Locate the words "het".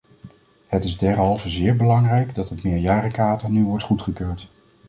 0.67-0.83, 2.49-2.63